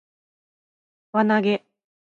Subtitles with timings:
[1.11, 1.63] 輪投げ